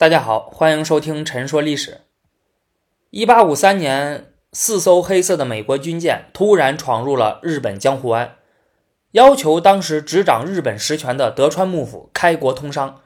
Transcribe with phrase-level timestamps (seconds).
[0.00, 1.90] 大家好，欢迎收听《陈说历史》。
[3.10, 8.36] 一八五三年，四艘黑色的美国军舰突然闯入了日本江户湾，
[9.10, 13.02] 要求当时执掌日本实权的德川幕府开国通商。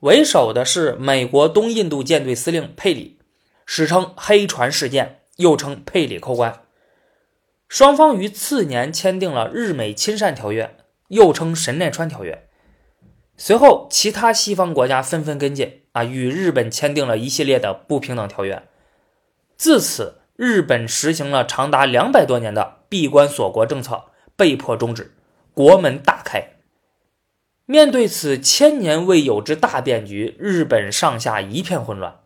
[0.00, 3.18] 为首的是美国东印度舰队司令佩里，
[3.64, 6.60] 史称“黑船事件”，又称“佩里扣关”。
[7.66, 10.76] 双方于次年签订了日美亲善条约，
[11.08, 12.49] 又称神奈川条约。
[13.42, 18.62] 随后，其他西方国家纷纷跟进，啊，与日本签订了一系列的不平等条约。
[19.56, 24.04] 自此，日本实行了长达两百多年的闭关锁国政策，
[24.36, 25.14] 被迫终止，
[25.54, 26.50] 国门大开。
[27.64, 32.20] 面对此千年未有之大变局，日本上下一片混乱。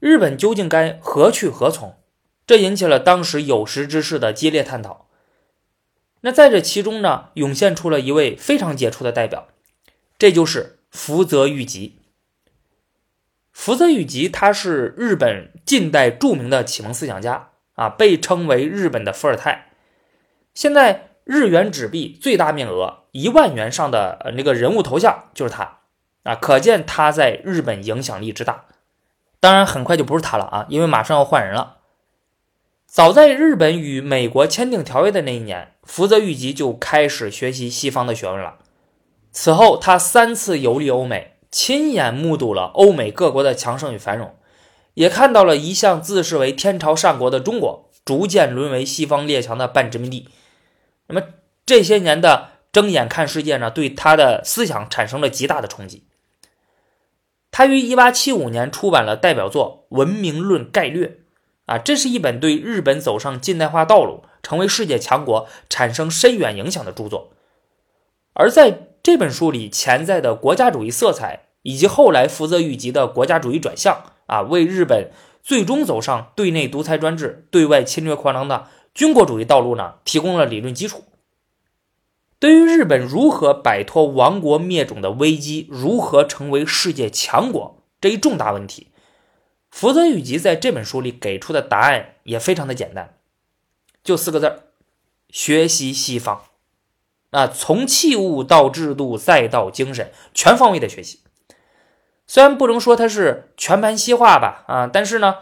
[0.00, 1.94] 日本究竟该何去何从？
[2.46, 5.06] 这引起了当时有识之士的激烈探讨。
[6.20, 9.48] 那在这其中呢，涌现出了一位非常杰出的代表。
[10.18, 12.00] 这就是福泽谕吉。
[13.52, 19.70] 福泽谕吉，他是日本近代著名的启蒙思想家啊，被称为日本的伏尔泰。
[20.54, 25.78] 现在日元纸币最大面额一万元上的那个人物头像就是他
[26.24, 28.64] 啊，可见他在日本影响力之大。
[29.40, 31.78] 当然，很快就不是他了啊，因为马上要换人了。
[32.86, 38.58] 早在日本与美国签订条约的那一年，福泽谕吉就开始学习西方的学问了。
[39.40, 44.34] 此后，他三次游历欧美，亲眼目睹了欧美各国的强盛与繁荣，
[44.94, 50.28] 也看到了一向自视为天朝上国的中国逐渐沦为西方列强的半殖民地。
[51.06, 51.24] 那么
[51.64, 56.02] 这些年的睁眼看世界呢，对他的思想产生了极大的冲击。
[57.52, 61.06] 他于1875年出版了代表作《文明论概略》，
[61.66, 67.30] 啊，这是一本对日本走上近代化道路、成为世界强国产生深远影响的著作。
[68.32, 75.10] 而在这本书里潜在的国家主义色彩，以及后来福泽谕吉的国家主义转向啊，为日本
[75.42, 81.04] 最终走上对内独裁专制、对外侵略扩张的军国主义道路呢，提供了理论基础。
[82.38, 88.88] 对于日本如何摆脱亡国灭种的危机，如何成为世界强国这一重大问题，
[89.70, 93.14] 福泽谕吉在这本书里给出的答案也非常的简单，
[94.04, 94.64] 就四个字儿：
[95.30, 96.42] 学习西方。
[97.30, 101.20] 啊，从器物到制度，再到精神，全方位的学习。
[102.26, 105.34] 虽然不能说它是全盘西化吧，啊，但是呢，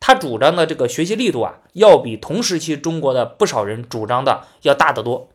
[0.00, 5.30] 他主张的这个学习力度啊，要比同时期中国的不少人主张的要大得多。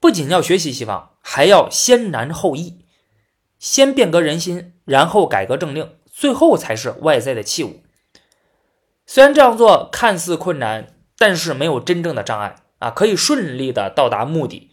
[0.00, 2.84] 不仅要学习西方，还要先难后易，
[3.58, 7.82] 先变革人心，然后改革政令，最后才是外在的器物。
[9.06, 14.70] 虽然这样做看似困难，但是没有真正的障碍啊，可以顺利的到达目的。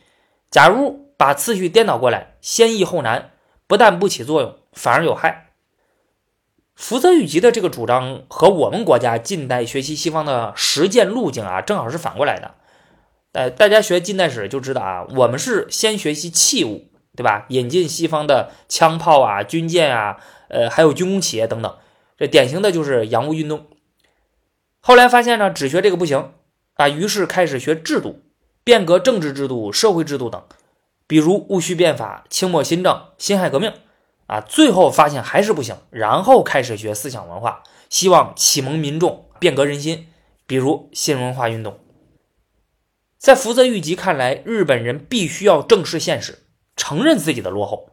[0.52, 3.32] 假如把次序颠倒过来，先易后难，
[3.68, 5.54] 不但不起作用，反而有害。
[6.76, 12.56] 福泽谕吉的这个主张和我们国家近代学习西方的实践路径啊，正好是反过来的。
[13.32, 17.46] 呃，大家学近代史就知道啊，我们是先学习器物，对吧？
[17.48, 20.18] 引进西方的枪炮啊、军舰啊，
[20.50, 21.78] 呃，还有军工企业等等，
[22.18, 23.68] 这典型的就是洋务运动。
[24.82, 26.34] 后来发现呢，只学这个不行
[26.74, 28.22] 啊，于是开始学制度。
[28.72, 30.42] 变革政治制度、社会制度等，
[31.06, 33.74] 比如戊戌变法、清末新政、辛亥革命，
[34.28, 40.08] 啊，最后发现还是不行，然后开始学思想文化，希望启蒙民众、变革人心，
[40.48, 41.82] 比如新文化运动。
[43.18, 46.44] 在福泽谕吉看来，日本人必须要正视现实，
[46.78, 47.90] 承认自己的落后。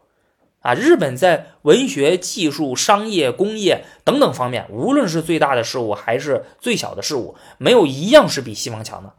[0.61, 9.15] 啊，日本在文学、技术、商业、工业等等方面，无论是最大的事物还是最小的事物，没有一样是比西方强的。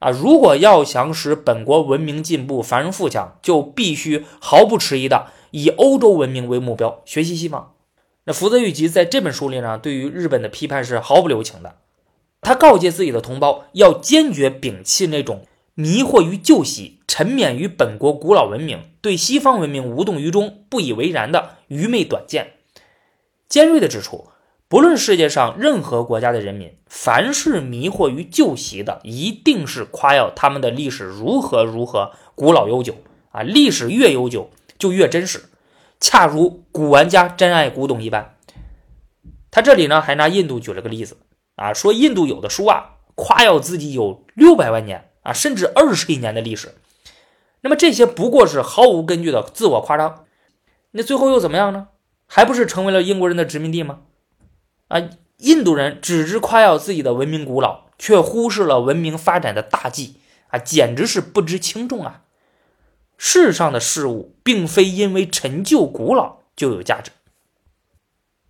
[0.00, 7.74] 啊，如果要想使本国文明进步、繁荣富强，就必须毫不迟疑的以欧洲文明为目标，学习西方。
[8.24, 11.76] 那福泽谕吉在这本书里呢，对于日本的批判是毫不留情的。
[12.40, 22.54] 他告诫自己的同胞，要坚决摒弃那种迷惑于旧习、沉湎于本国古老文明、对西方文明无动于衷、不以为然的愚昧短见，
[23.48, 24.28] 尖锐的指出。
[24.70, 32.94] 不论世界上任何国家的人民，凡是迷惑于旧习的，一定是夸耀他们的历史如何如何古老悠久
[33.32, 33.42] 啊！
[33.42, 35.46] 历史越悠久，就越真实，
[35.98, 38.36] 恰如古玩家珍爱古董一般。
[39.50, 41.16] 他这里呢，还拿印度举了个例子
[41.56, 46.76] 啊，说印度有的书啊，夸耀自己有六百万年啊，甚至二十亿年的历史。
[47.62, 50.26] 那么这些不过是毫无根据的自我夸张，
[50.92, 51.88] 那最后又怎么样呢？
[52.28, 54.02] 还不是成为了英国人的殖民地吗？
[54.90, 55.08] 啊，
[55.38, 60.16] 印度人只知夸耀自己的文明古老，却忽视了文明发展的大计
[60.48, 62.22] 啊，简直是不知轻重啊！
[63.16, 67.12] 世上的事物并非因为陈旧古老就有价值。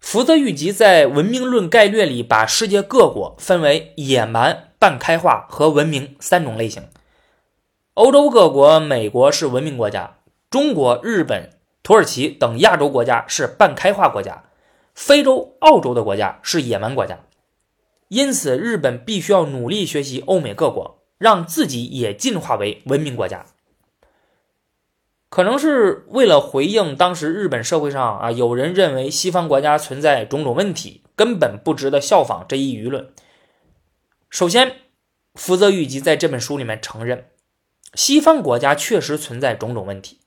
[0.00, 6.88] 福泽谕吉在《文明论概略》里把世界各国分为野蛮、半开化和文明三种类型。
[7.94, 10.16] 欧洲各国，美国是文明国家，
[10.48, 11.50] 中国、日本、
[11.82, 14.44] 土耳其等亚洲国家是半开化国家，
[15.00, 17.20] 非洲、澳洲的国家是野蛮国家。
[18.08, 23.46] 因此，日本必须要努力学习欧美各国，让自己也进化为文明国家。
[25.30, 33.10] 可能是为了回应当时日本社会上啊，有人认为西方国家存在种种问题，根本不值得效仿这一舆论。
[34.28, 34.76] 首先，
[35.34, 37.30] 福泽谕吉在这本书里面承认，
[37.94, 40.20] 西方国家确实存在种种问题，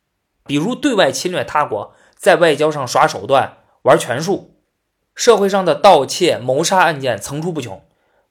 [0.47, 4.52] 比如对外侵略他国，在外交上耍手段、玩权术，
[5.15, 7.83] 社会上的盗窃、谋杀案件层出不穷，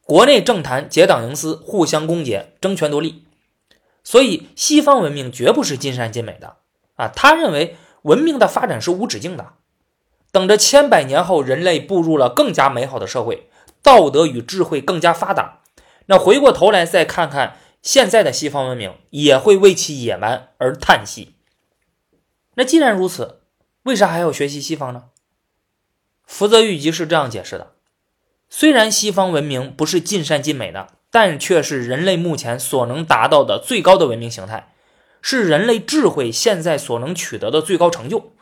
[0.04, 3.24] 国内政坛结党营私，互相攻讦、争权夺利。
[4.04, 6.56] 所以，西方文明绝不是尽善尽美的。
[6.96, 9.52] 啊，他认为文明的发展是无止境的，
[10.32, 13.48] 等着千百年后人类步入了更加美好的社会，
[13.82, 15.60] 道德与智慧更加发达，
[16.06, 21.36] 那回过头来再看看现在的西方文明，也会为其野蛮而叹息。
[22.54, 23.40] 那既然如此，
[23.84, 25.04] 为啥还要学习西方呢？
[26.32, 27.72] 福泽谕吉是这样解释的：
[28.48, 34.72] 虽然西方文明不是尽善尽美的，但却是人类目前所能达到的最高的文明形态。
[35.20, 38.32] 是人类智慧现在所能取得的最高成就。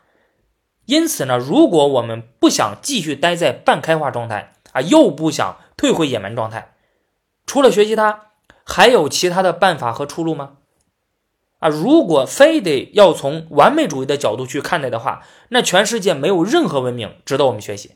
[0.86, 6.76] 因此呢，如果我们不想继续待在半开化状态啊，又不想退回野蛮状态，
[7.44, 8.28] 除了学习它，
[8.64, 10.58] 还有其他的办法和出路吗？
[11.60, 17.92] 啊，如果非得要从完美主义的角度去看待的话，那全世界没有任何文明值得我们学习。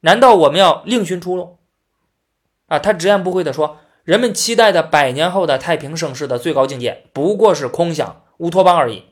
[0.00, 1.58] 难道我们要另寻出路？
[2.66, 3.78] 啊，他直言不讳地说。
[4.04, 9.04] 人们期待的百年后的太平盛世的最高境界，不过是空想、乌托邦而已。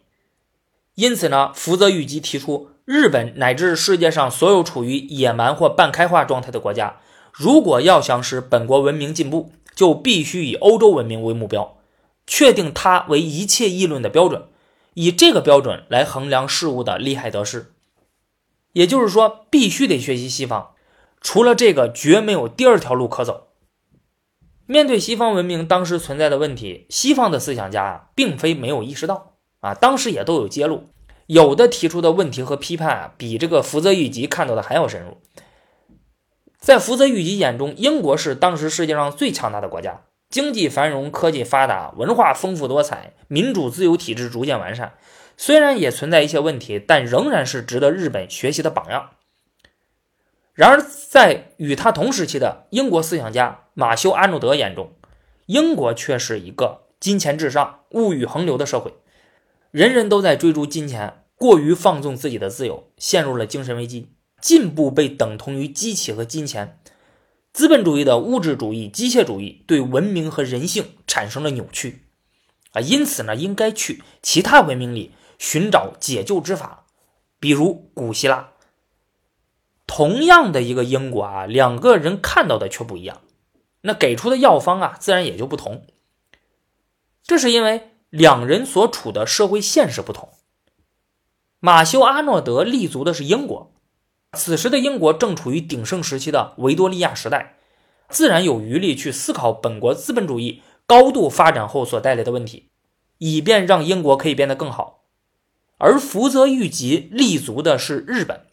[0.96, 6.96] 因此呢，福泽谕吉提出，日本乃至世界上所有处于野蛮或半开化状态的国家，
[7.32, 11.76] 如果要想使本国文明进步，就必须以欧洲文明为目标，
[12.30, 14.44] 确定它为一切议论的标准，
[14.94, 17.72] 以这个标准来衡量事物的利害得失。
[18.72, 20.74] 也就是说，必须得学习西方，
[21.20, 23.48] 除了这个，绝没有第二条路可走。
[24.66, 30.84] 面对西方文明当时存在的问题，西方的思想家啊，并非没有意识到啊，当时也都有揭露，
[31.26, 35.20] 有的提出的问题和批判啊，比这个福泽谕吉看到的还要深入。
[36.60, 44.94] 在福泽谕吉眼中，英国是当时世界上最强大的国家，经济繁荣，科技发达，文化丰富多彩，民主自由体制逐渐完善。
[45.36, 49.10] 虽然也存在一些问题，但仍然是值得日本学习的榜样。
[50.54, 54.92] 然而，在与他同时期的英国思想家马修·阿诺德眼中，
[55.46, 58.94] 英国却是一个金钱至上、物欲横流的社会，
[59.72, 64.12] 人人都在追逐金钱，过于放纵自己的自由，陷入了精神危机。
[64.40, 66.79] 进步被等同于机器和金钱，
[67.52, 72.04] 资本主义的物质主义、机械主义对文明和人性产生了扭曲。
[72.72, 76.84] 啊，因此呢，应该去其他文明里寻找解救之法，
[77.40, 78.50] 比如古希腊。
[79.86, 83.22] 同样的一个因果啊，两个人看到的却不一样，
[83.80, 85.84] 那给出的药方啊，自然也就不同。
[87.24, 90.28] 这是因为两人所处的社会现实不同。
[91.58, 93.72] 马修·阿诺德立足的是英国，
[94.36, 97.56] 此时的英国正处于鼎盛时期的维多利亚时代，
[98.08, 102.68] 自然有余力去思考本国资本主义高度发展后所带来的问题，
[103.18, 105.04] 以便让英国可以变得更好。
[105.78, 108.46] 而福泽谕吉立足的是日本。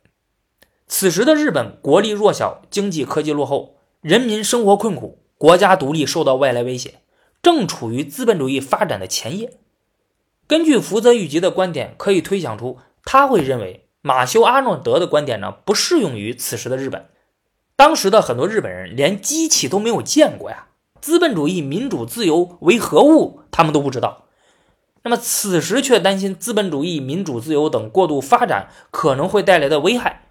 [0.88, 7.02] 此时的日本国力弱小，经济科技落后，人民生活困苦，国家独立受到外来威胁，
[7.42, 9.58] 正处于资本主义发展的前夜。
[10.48, 17.10] 根据福泽谕吉的观点，可以推想出他会认为马修·阿诺德的观点呢不适用于此时的日本。
[17.76, 20.68] 当时的很多日本人连机器都没有见过呀，
[21.02, 24.24] 资本主义、民主、自由为何物，他们都不知道。
[25.04, 30.24] 那么此时却担心资本主义、民主、自由等过度发展可能会带来的危害。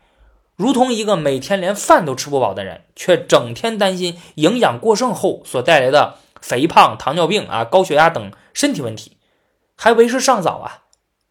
[0.56, 9.18] 如同一个每天连饭都吃不饱的人，却整天担心营养过剩后所带来的肥胖、糖尿病啊、高血压等身体问题，
[9.76, 10.84] 还为时尚早啊，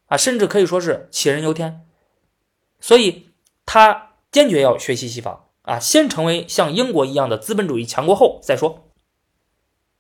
[0.06, 1.82] 啊，甚至可以说是杞人忧天。
[2.86, 3.30] 所以，
[3.66, 8.92] 他坚决要学习西方啊，先成为像英国一样的资本主义强国后再说。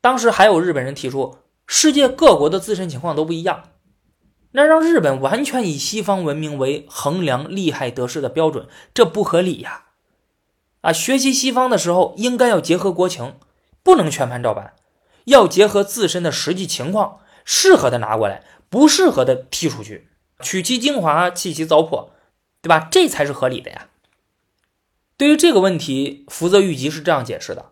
[0.02, 3.72] 当时还有日本人提出，世界各国的自身情况都不一样。
[4.52, 9.86] 那让日本完全以西方文明为衡量利害得失的标准，这不合理呀！
[10.82, 13.34] 啊，学习西方的时候应该要结合国情，
[13.82, 14.76] 不能全盘照搬，
[15.24, 20.10] 要结合自身的实际情况，适合的拿过来，不适合的踢出去，
[20.42, 22.10] 取其精华，弃其糟粕，
[22.66, 22.88] 对吧？
[22.90, 23.90] 这才是合理的呀。
[25.18, 27.72] 对于这个问题，福泽谕吉是这样解释的：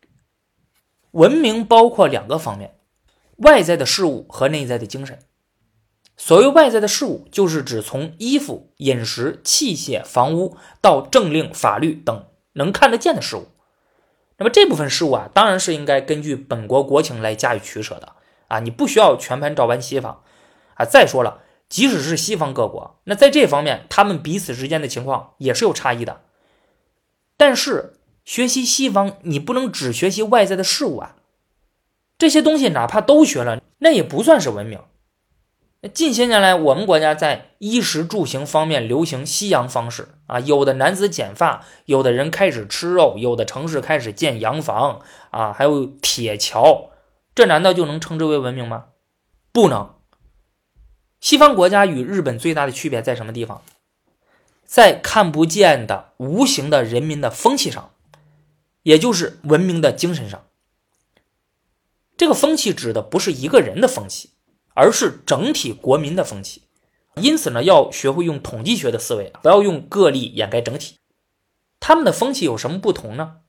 [1.13, 2.75] 文明包括两个方面，
[3.37, 5.17] 外在的事物和内在的精神。
[6.15, 13.47] 所谓外在的事物，就是指从衣服、饮食、器械、房屋到政令、法律等能看得见的事物。
[14.37, 18.13] 那么这部分事物啊，当然是应该根据本国国情来加以取舍的
[18.47, 20.21] 啊，你不需要全盘照搬西方
[20.75, 20.85] 啊。
[20.85, 26.21] 再说了，即使是西方各国，那在这方面，他们彼此之间的情况也是有差异的。
[27.35, 27.93] 但是
[28.23, 31.15] 学习西方，你不能只学习外在的事物啊，
[32.17, 34.79] 这些东西哪怕都学了，那也不算是文明。
[35.93, 45.01] 近些年来，我们国家在衣食住行方面流行西洋方式啊，有的男子剪发，有的人开始吃肉，有的城市开始建洋房
[45.31, 46.91] 啊，还有铁桥，
[47.35, 48.85] 这难道就能称之为文明吗？
[49.51, 49.95] 不能。
[51.23, 53.63] 西方国家与日本最大的区别在什么地方？
[54.65, 57.93] 在看不见的无形的人民的风气上，
[58.81, 60.43] 也就是文明的精神上。
[62.17, 64.31] 这个风气指的不是一个人的风气。
[64.75, 66.63] 而是整体国民的风气，
[67.17, 70.95] 因此呢，要学会用统计学的思维，不要用个例掩盖整体。
[71.79, 73.41] 他们的风气有什么不同呢？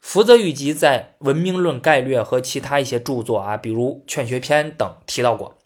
[0.00, 5.58] 福泽谕吉在《文明论概略》和其他一些著作啊，比如《劝学篇》等提到过，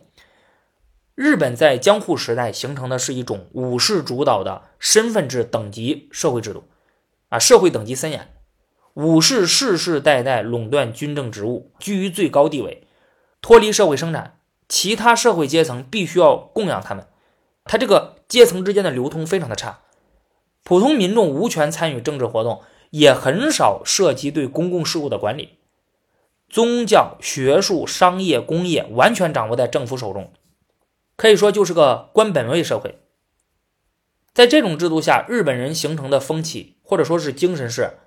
[1.18, 6.62] 日本在江户时代形成的是一种武士主导的身份制等级社会制度，
[7.28, 8.32] 啊，社会等级森严，
[8.94, 12.86] 武士世世代代垄断军政职务，居于最高地位，
[13.42, 14.38] 脱离社会生产。
[14.68, 17.08] 其他社会阶层必须要供养他们，
[17.64, 19.80] 他这个阶层之间的流通非常的差，
[20.62, 25.58] 普通民众无权参与政治活动，也很少涉及对公共事务的管理，
[26.48, 30.32] 宗教、学术、商业、工业完全掌握在政府手中，
[31.18, 33.00] 可以说就是个官本位社会。
[34.32, 37.98] 在这种制度下，日本人形成的风气或者说是精神是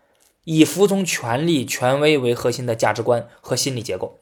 [0.46, 4.22] 以服从权力、权威为核心的价值观和心理结构。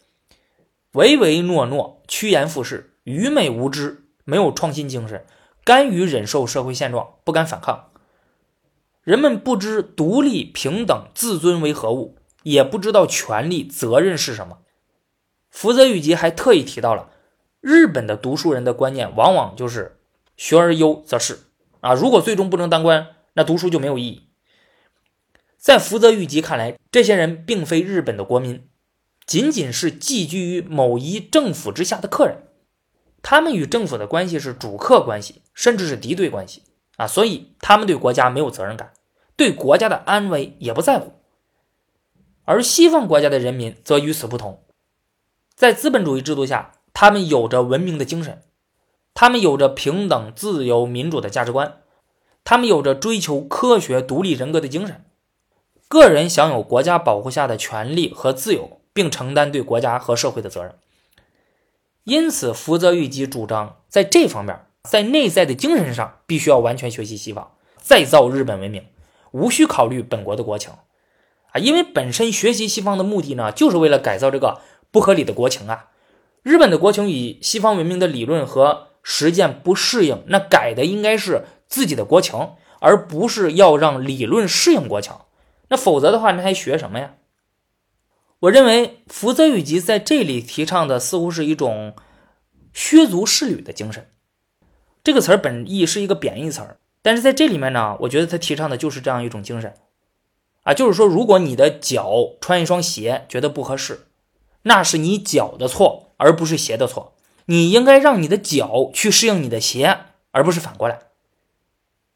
[0.93, 5.23] 唯唯诺诺、趋炎附势、愚昧无知，没有创新精神，
[5.63, 7.91] 甘于忍受社会现状，不敢反抗。
[9.03, 14.61] 人们不知独立、平等、自尊为何物，也不知道权利、责任是什么。
[15.51, 17.11] 福泽谕吉还特意提到了，
[17.61, 19.99] 日本的读书人的观念往往就是
[20.37, 21.39] “学而优则仕”，
[21.81, 24.29] 啊，如果最终不能当官，那读书就没有意义。
[25.57, 28.65] 在福泽谕吉看来，这些人并非日本的国民。
[29.25, 32.47] 仅仅是寄居于某一政府之下的客人，
[33.21, 36.63] 他们与政府的关系是主客关系，甚至是敌对关系
[36.95, 37.05] 啊！
[37.05, 38.91] 所以他们对国家没有责任感，
[39.35, 41.13] 对国家的安危也不在乎。
[42.45, 44.63] 而西方国家的人民则与此不同，
[45.53, 48.41] 在资本主义制度下，他们有着文明的精神，
[49.13, 51.77] 他们有着平等、自由、民主的价值观，
[52.43, 55.05] 他们有着追求科学、独立人格的精神，
[55.87, 58.81] 个人享有国家保护下的权利和自由。
[58.91, 60.75] 并承担对国家和社会的责任。
[62.03, 68.83] 因此，福泽谕吉主张在这方面，在内在的精神上，必须要完全学习西方，再造日本文明，
[69.31, 70.73] 无需考虑本国的国情
[71.51, 71.59] 啊！
[71.61, 74.59] 因为本身学习西方的目的呢，就是为了改造这个
[74.91, 75.88] 不合理的国情啊。
[76.43, 85.13] 日本的国情与西方文明的理论和实践不适应，那改的应该是自己的国情，而不是要让理论适应国情。
[85.69, 87.15] 那否则的话，那还学什么呀？
[88.39, 91.93] 我认为福泽谕吉在这里提倡的似乎是一种
[92.73, 94.07] 削足适履的精神。
[95.03, 99.73] 这个词儿本意是一个贬义词儿，但是在这里面呢，我觉得他提倡的就是这样一种精神
[100.63, 104.07] 啊，就是说，如果你的脚穿一双鞋觉得不合适，
[104.63, 107.15] 那是你脚的错，而不是鞋的错。
[107.47, 110.99] 你应该让你的脚去适应你的鞋，而不是反过来。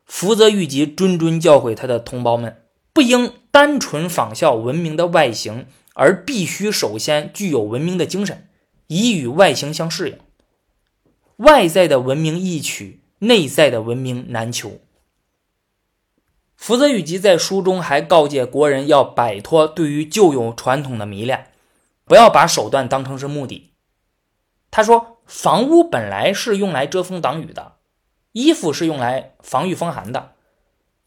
[0.05, 2.61] 福泽谕吉谆谆教诲他的同胞们，
[2.93, 5.65] 不应单纯仿效文明的外形。
[5.95, 8.47] 而必须首先具有文明的精神，
[8.87, 10.17] 以与外形相适应。
[11.35, 14.81] 外在的文明易取，内在的文明难求。
[16.55, 21.51] 福泽谕吉在书中还告诫国人要摆脱对于旧有传统的迷恋，
[22.05, 23.72] 不要把手段当成是目的。
[24.75, 27.73] 他说：“房屋本来是用来遮风挡雨的，
[28.31, 30.33] 衣服是用来防御风寒的，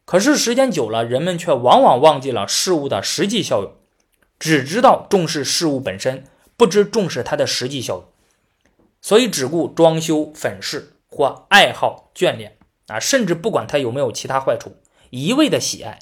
[0.05, 3.73] 可是时间久了，人们却往往忘记了事物的实际效用。”
[4.39, 6.23] 只知道重视事物本身，
[6.57, 8.05] 不知重视它的实际效用，
[9.01, 12.57] 所以只顾装修粉饰或爱好眷恋
[12.87, 14.77] 啊，甚至不管它有没有其他坏处，
[15.11, 15.99] 一味的喜爱，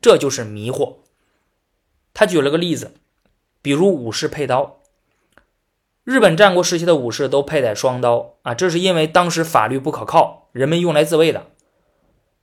[0.00, 0.98] 这就是迷惑。
[2.14, 2.94] 他举了个例子，
[3.60, 4.79] 比如武士佩刀，
[6.04, 11.46] 日本战国时期的武士都佩戴双刀啊，这是因为当时法律不可靠，人们用来自卫的。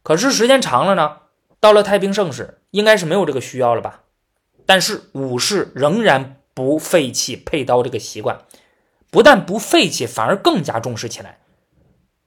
[0.03, 1.17] 可是时间长了呢，
[1.59, 4.03] 到了太平盛世，应该是没有这个需要了吧？
[4.65, 8.41] 但是武士仍然不废弃佩刀这个习惯，
[9.09, 11.39] 不但不废弃，反而更加重视起来。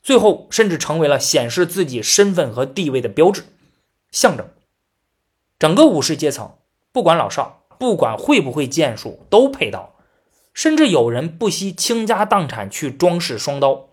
[0.03, 3.45] 最后，甚至成为了显示自己身份和地位的标志、
[4.11, 4.49] 象征。
[5.59, 6.55] 整个武士阶层，
[6.91, 9.90] 不管老少，不管会不会剑术，都佩刀。
[10.61, 13.89] 甚至有人不惜倾家荡产去装饰双刀，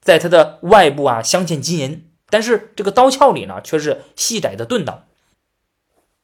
[0.00, 5.04] 在它的外部啊镶嵌金银，但是这个刀鞘里呢却是细窄的钝刀。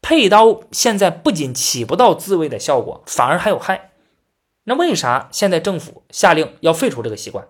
[0.03, 3.93] 佩刀现在不仅起不到自卫的效果，反而还有害。
[4.65, 7.47] 那为啥现在政府下令要废除这个习惯？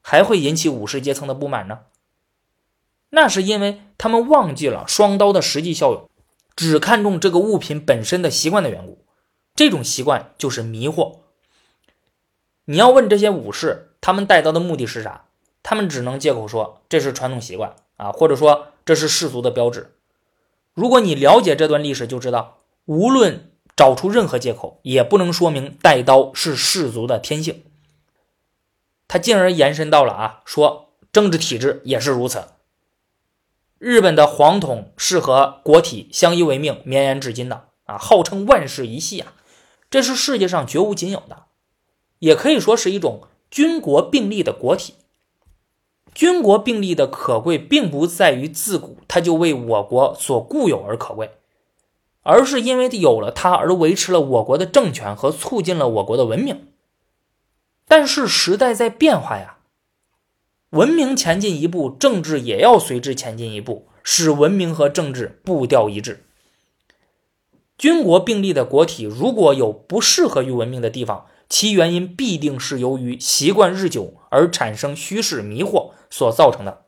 [0.00, 1.80] 还会引起武士阶层的不满呢？
[3.10, 6.08] 那是因为他们忘记了双刀的实际效用，
[6.54, 9.04] 只看重这个物品本身的习惯的缘故。
[9.56, 11.21] 这种习惯就是迷惑。
[12.64, 15.24] 你要问这些武士，他们带刀的目的是啥？
[15.62, 19.92] 他们只能借口说这是传统习惯啊，或者说这是世俗的标志。
[20.74, 27.62] 如果你了解这段历史，就知道，无论找出任何借口，也不能说明带刀是士族的天性。
[29.06, 32.44] 他进而延伸到了啊，说政治体制也是如此。
[33.78, 39.34] 日本的皇统是和国体相依为命、绵延至今的啊，号称万世一系啊，
[39.90, 41.41] 这是世界上绝无仅有的，
[42.22, 44.94] 也可以说是一种军国并立的国体。
[46.14, 51.32] 军国并立的可贵，并不在于自古它就为我国所固有而可贵，
[52.22, 56.68] 而是因为有了它而维持了我国的政权和促进了我国的文明。
[57.88, 59.56] 但是时代在变化呀，
[60.70, 66.24] 文明前进一步，政治也要随之前进一步，使文明和政治步调一致。
[67.76, 76.86] 军国并立的国体，如果有不适合于文明的地方，其原因必定是由于习惯日久而产生虚实迷惑所造成的。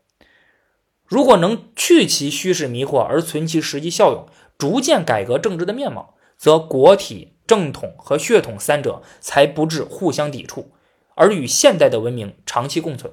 [1.04, 10.73] 如果能去其虚实迷惑而存其实际效用，逐渐改革政治的面貌，则国体、正统和血统三者才不致互相抵触。
[11.15, 13.12] 而与现代的文明长期共存。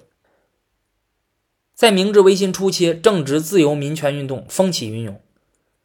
[1.76, 5.19] 在明治维新初期，正值自由民权运动风起云涌，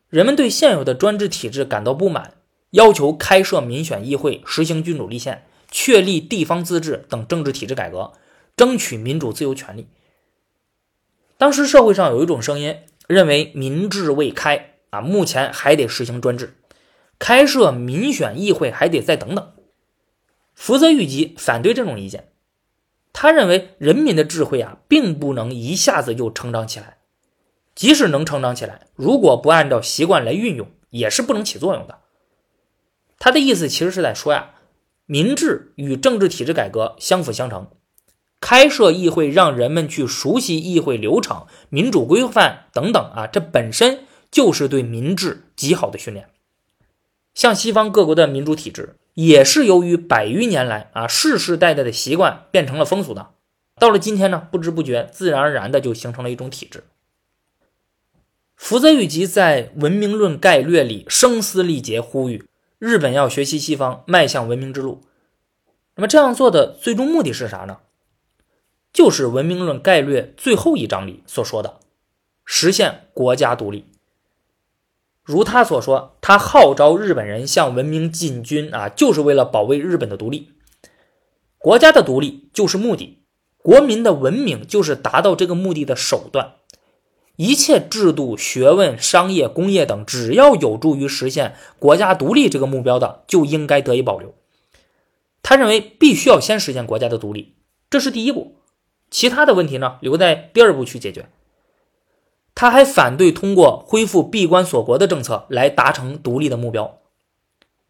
[0.09, 2.35] 人们对现有的专制体制感到不满，
[2.71, 5.45] 要求开设民选议会，实行君主立宪，
[5.79, 8.15] 确立地方自治等政治体制改革，
[8.57, 9.89] 争取民主自由权利。
[11.37, 16.57] 当时社会上有一种声音认为，民智未开啊，目前还得实行专制，
[17.19, 19.53] 开设民选议会还得再等等。
[20.55, 22.31] 福泽谕吉反对这种意见，
[23.13, 26.97] 他认为人民的智慧啊，并不能一下子就成长起来，
[27.75, 31.99] 即使能成长起来，如果不按照习惯来运用，也是不能起作用的。
[33.19, 34.55] 他的意思其实是在说呀，
[35.07, 37.71] 民治与政治体制改革相辅相成，
[38.41, 46.29] 开设议会，让人们去熟悉议会流程、民主规范等等啊，这本身就是对民治极好的训练。
[47.35, 48.97] 像西方各国的民主体制。
[49.17, 53.31] 也是由于百余年来啊世世代代的习惯变成了风俗的，
[53.81, 56.85] 到了今天呢，不知不觉自然而然的就形成了一种体制。
[58.55, 62.45] 福泽谕吉在《文明论概略》里声嘶力竭呼吁
[62.79, 65.03] 日本要学习西方，迈向文明之路。
[65.95, 67.79] 那么这样做的最终目的是啥呢？
[68.93, 71.81] 就是《文明论概略》最后一章里所说的，
[72.45, 73.87] 实现国家独立。
[75.23, 80.53] 如他所说，他号召日本人向文明进军啊，就是为了保卫日本的独立。
[81.59, 83.25] 国家的独立就是目的，
[83.57, 86.57] 国民的文明就是达到这个目的的手段。
[87.37, 94.35] 一切制度、学问、商业、工业等，只要有助于实现国家独立这个目标的，就应该得以保留。
[95.43, 97.55] 他认为必须要先实现国家的独立，
[97.89, 98.57] 这是第一步，
[99.11, 101.29] 其他的问题呢，留在第二步去解决。
[102.55, 107.01] 他还反对通过恢复闭关锁国的政策来达成独立的目标，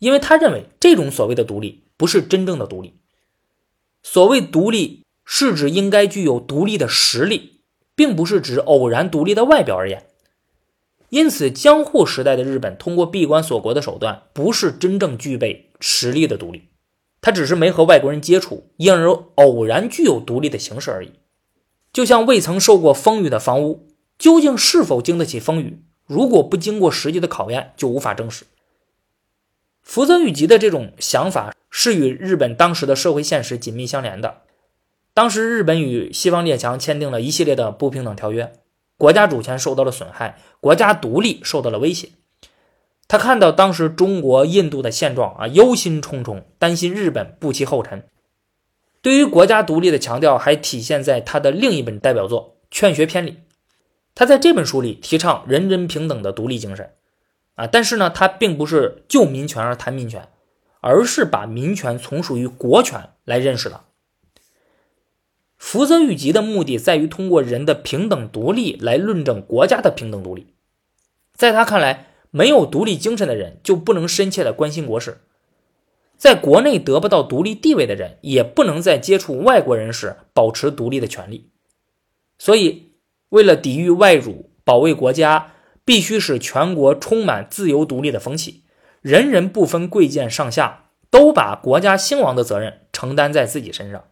[0.01, 2.99] 因为他认为这种所谓的独立不是真正的独立。
[4.03, 7.56] 所谓独立，是指应该具有独立的实力，
[7.97, 10.07] 并不是指偶然独立的外表而言。
[11.09, 16.69] 因此，江户时代的日本通过闭关锁国的手段，不是真正具备实力的独立，
[17.21, 21.11] 他只是没和外国人接触，因而偶然具有独立的形式而已。
[21.93, 23.89] 就像未曾受过风雨的房屋。
[24.19, 25.83] 究竟是否经得起风雨？
[26.07, 28.47] 如果不经过实际的考验，就无法证实。
[29.83, 34.39] 福泽谕吉的这种想法是与日本当时的社会现实紧密相连的。
[35.17, 38.53] 当时日本与西方列强签订了一系列的不平等条约，
[38.99, 42.11] 国家主权受到了损害，国家独立受到了威胁。
[43.09, 48.05] 他看到当时中国、印度的现状啊，忧心忡忡，担心日本步其后尘。
[49.01, 53.39] 对于国家独立的强调，还体现在他的另一本代表作《劝学篇》里。
[54.15, 56.93] 他在这本书里提倡人人平等的独立精神，
[57.55, 60.29] 啊，但是呢，他并不是就民权而谈民权，
[60.83, 63.85] 而是把民权从属于国权来认识的。
[65.57, 70.55] 福泽谕吉的目的在于通过人的平等独立来论证国家的平等独立。
[71.35, 75.21] 在他看来，没有独立精神的人就不能深切的关心国事，
[76.17, 81.51] 在国内得不到独立地位的人，也不能在接触外国人时保持独立的权利。
[82.39, 82.85] 所以。
[83.31, 88.63] 为了抵御外辱，保卫国家，必须使全国充满自由独立的风气，
[89.03, 94.05] 人人不分贵贱上下，都把国家兴亡的责任承担在自己身上。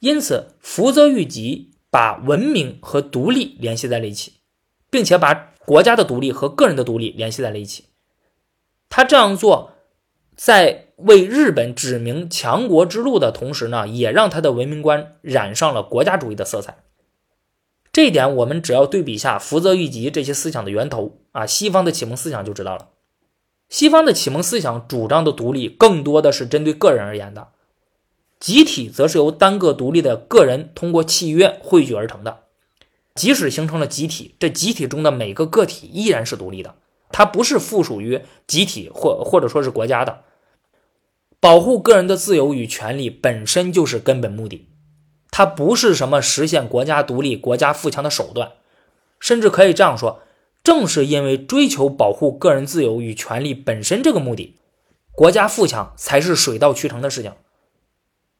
[0.00, 4.34] 因此，福泽谕吉把文明和独立联系在了一起，
[4.90, 7.86] 并且把国家的独立和个人的独立联系在了一起。
[8.88, 9.72] 他这样做，
[10.36, 16.78] 在为日本指明强国之路的同时呢，也让他的文明观染上了国家主义的色彩。
[17.90, 22.90] 这一点，我们只要对比一下福泽谕吉这些思想的源头啊，西方的启蒙思想就知道了。
[23.70, 27.48] 西方的启蒙思想主张的独立，更多的是针对个人而言的；
[28.46, 32.44] 集体则是由单个独立的个人通过契约汇聚而成的。
[33.12, 36.76] 即使形成了集体，这集体中的每个个体依然是独立的，
[37.10, 40.20] 它不是附属于集体或或者说是国家的。
[41.40, 44.68] 保护个人的自由与权利本身就是根本目的。
[45.32, 48.52] 它不是什么实现国家独立、国家富强的手段，
[49.18, 50.20] 甚至可以这样说：
[50.62, 54.56] 正是因为追求保护个人自由与权利本身这个目的，
[55.10, 57.32] 国家富强才是水到渠成的事情。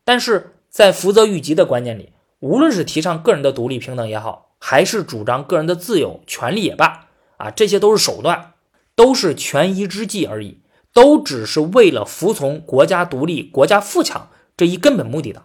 [0.06, 8.52] 但是在福泽谕吉的观念里，无论是提倡个人的独立平等也好，还是主张个人的自由权利也罢，啊，这些都是手段，
[8.94, 10.60] 都是权宜之计而已，
[10.92, 15.42] 都只是为了服从国家独立、国家富强这一根本目的的。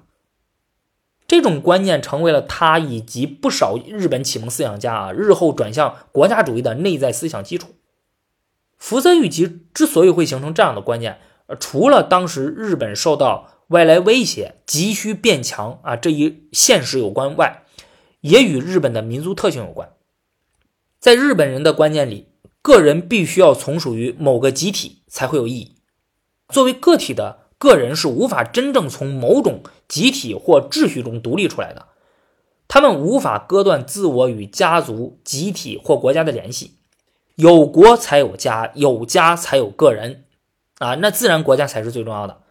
[1.27, 7.69] 这种观念成为了他以及不少日本启蒙思想家啊日后转向国家主义的内在思想基础。
[8.77, 11.19] 福泽谕吉之所以会形成这样的观念，
[11.59, 17.63] 除了当时日本受到外来威胁，急需变强啊这一现实有关外，
[18.19, 19.93] 也与日本的民族特性有关。
[20.99, 22.27] 在日本人的观念里，
[22.61, 25.77] 个人必须要从属于某个集体才会有意义，
[26.49, 27.39] 作为个体的。
[27.57, 31.89] 个人是无法真正从某种集体或秩序中独立出来的，
[32.67, 36.79] 他们无法割断自我与家族、集体或国家的联系。
[37.35, 40.25] 有国才有家，有家才有个人，
[40.79, 42.41] 啊，那自然国家才是最重要的。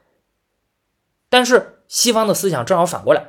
[1.30, 3.28] 但是西方的思想正好反过来，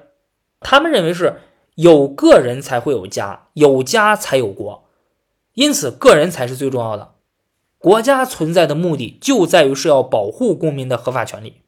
[0.59, 1.39] 他们认为是
[1.75, 4.83] 有个人才会有家，有家才有国，
[5.53, 7.13] 因此个人才是最重要的。
[7.77, 11.61] 国家存在的目的就在于是要保护公民的合法权利。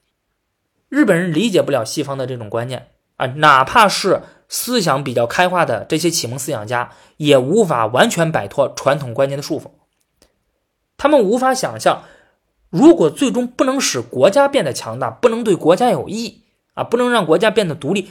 [0.89, 9.72] 日本人理解不了西方的这种观念啊，哪怕是思想比较开化的这些启蒙思想家，也无法完全摆脱传统观念的束缚。
[10.98, 12.04] 他们无法想象，
[12.74, 16.42] 如果最终不能使国家变得强大，不能对国家有益
[16.74, 18.10] 啊，不能让国家变得独立，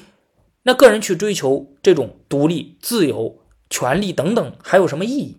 [0.63, 5.39] 那个人去追求这种独立、自由、权利等等，还有什么意义？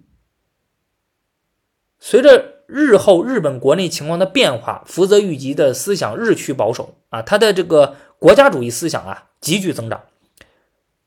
[2.00, 2.52] 随着。
[2.66, 10.02] 日后日本国内情况的变化，福泽谕吉的思想日趋保守啊，他的这个国家主义思想啊急剧增长。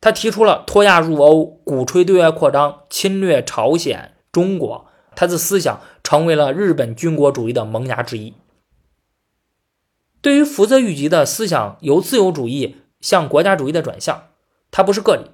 [0.01, 8.35] 他提出了脱亚入欧、鼓吹对外扩张、侵略朝鲜、中国，他的思想成为了日本军国主义的萌芽之一。
[10.21, 14.29] 对于福泽谕吉的思想由自由主义向国家主义的转向，
[14.71, 15.31] 他不是个例，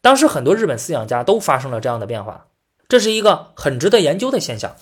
[0.00, 2.46] 当时很多日本思想家都发生了这样的变化，
[2.88, 4.76] 这是一个很值得研究的现象。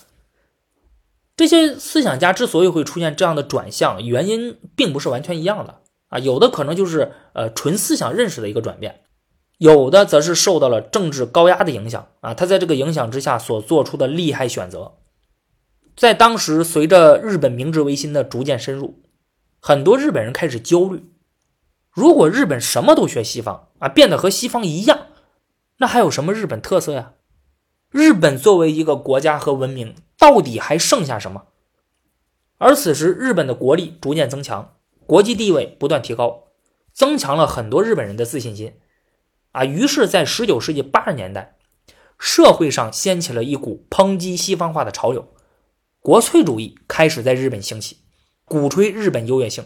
[1.36, 9.04] 这些思想家之所以会出现这样的转向，原因并不是完全一样的啊，有的可能就是呃纯思想认识的一个转变，
[9.60, 14.94] 有的则是受到了政治高压的影响啊，他在这个影响之下所做出的利害选择，
[15.94, 19.02] 在当时随着日本明治维新的逐渐深入，
[19.60, 21.04] 很多日本人开始焦虑，
[21.90, 25.08] 如果日本什么都学西方啊，变得和西方一样，
[25.76, 27.12] 那还有什么日本特色呀？
[27.90, 29.94] 日本作为一个国家和文明。
[30.20, 31.44] 到底还剩下什么？
[32.58, 34.74] 而此时，日本的国力逐渐增强，
[35.06, 36.48] 国际地位不断提高，
[36.92, 38.74] 增强了很多日本人的自信心。
[39.52, 41.56] 啊，于是，在十九世纪八十年代，
[42.18, 45.28] 社会上掀起了一股抨击西方化的潮流，
[46.00, 47.98] 国粹主义开始在日本兴起，
[48.44, 49.64] 鼓吹日本优越性。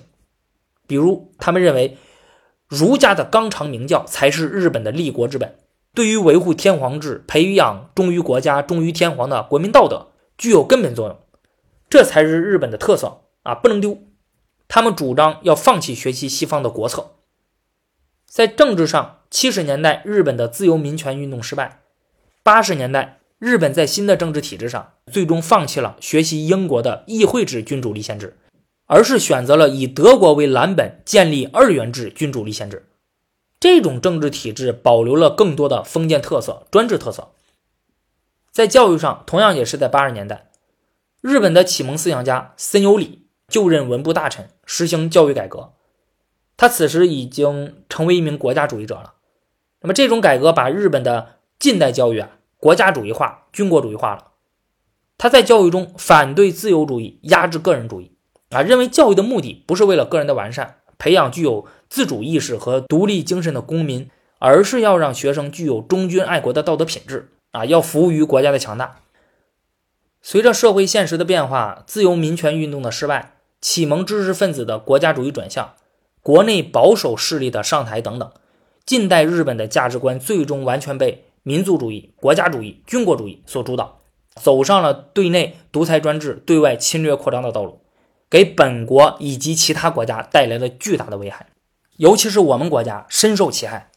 [0.87, 1.99] 比如，他们认为
[2.67, 5.57] 儒家的纲常名教才是日本的立国之本，
[5.95, 10.09] 对于维护天皇制、培养忠于国家、忠于天皇的国民道德。
[10.37, 11.17] 具有根本作用，
[11.89, 13.99] 这才是日本的特色啊，不能丢。
[14.67, 17.14] 他们主张要放弃学习西方的国策。
[18.35, 21.83] 在政治上，七十年代日本的自由民权运动失败，
[22.43, 28.37] 八十年代日本在新的政治体制上最终放弃了学习英国的议会制君主立宪制，
[28.87, 32.89] 而是选择了以德国为蓝本建立二元制君主立宪制。
[33.61, 37.31] 这种政治体制保留了更多的封建特色、专制特色。
[38.51, 40.51] 在教育上，同样也是在八十年代，
[41.21, 45.75] 日本的启蒙思想家森有礼就任文部大臣，实行教育改革。
[46.57, 49.15] 他此时已经成为一名国家主义者了。
[49.81, 54.29] 那么，这种改革把日本的近代教育啊国家主义化、军国主义化了。
[55.19, 58.17] 他在教育中反对自由主义，压制个人主义
[58.51, 60.79] 啊，认为教育的目的不是为了个人的完善。
[60.97, 67.65] 培养具有自主意识和独立精神的公民，而是要让学生具有忠君爱国的道德品质啊！
[67.65, 69.01] 要服务于国家的强大。
[70.23, 75.75] 随着社会现实的变化，自由民权运动的失败，启蒙知识分子的国家主义转向，
[76.25, 78.33] 国内保守势力的上台等等，
[78.87, 84.01] 近代日本的价值观最终完全被民族主义、国家主义、军国主义所主导，
[84.35, 87.83] 走上了对内独裁专制、对外侵略扩张的道路。
[88.31, 91.49] 给本国以及其他国家带来了巨大的危害，
[91.99, 93.91] 尤其是我们国家深受其害。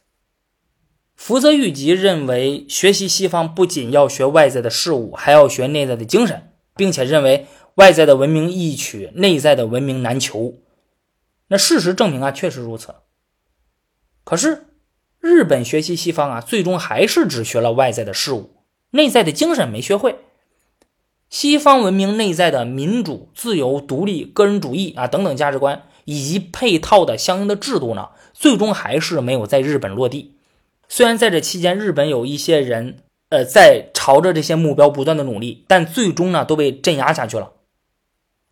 [1.15, 10.55] 福泽谕吉认为，学习西方不仅要学外在的事物，还要学内在的精神，并且认为外在的文明易取，内在的文明难求。
[11.47, 12.95] 那事实证明啊，确实如此。
[14.23, 14.65] 可是
[15.19, 18.51] 日本学习西方啊，最终还是只学了外在的事物，
[18.91, 20.17] 内在的精神没学会。
[21.29, 30.35] 西方文明内在的民主、自由、独立、个人主义啊等等价值观，以及配套的相应的制度呢，最终还是没有在日本落地。
[30.87, 37.51] 虽然在这期间，日本有一些人呃在朝着这些目标不断的努力，但最终呢都被镇压下去了。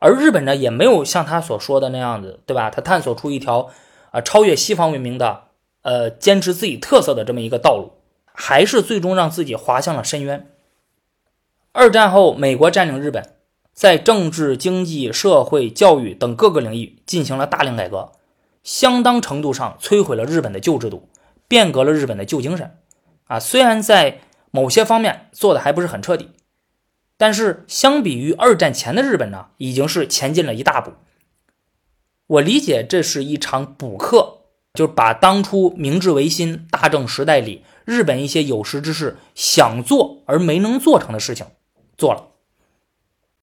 [0.05, 2.69] 而日本呢，也没有像他所说的那样子，对吧？
[2.69, 3.71] 他探索出一条
[4.11, 5.45] 啊超越西方文明的
[5.81, 7.93] 呃坚持自己特色的这么一个道路，
[8.31, 10.47] 还是最终让自己滑向了深渊。
[11.71, 13.33] 二战后，美国占领日本，
[13.73, 18.11] 在政治、经济、社会、教育等各个领域进行了大量改革，
[18.63, 21.09] 相当程度上摧毁了日本的旧制度，
[21.47, 22.77] 变革了日本的旧精神。
[23.25, 24.19] 啊，虽然在
[24.51, 26.29] 某些方面做的还不是很彻底，
[27.17, 30.93] 但是相比于二战前的日本呢，已经是前进了一大步。
[32.27, 34.39] 我理解这是一场补课，
[34.73, 41.45] 就是把当初明治维新大正时代里日本一些有识之士想做而没能做成的事情。
[41.97, 42.34] 做了。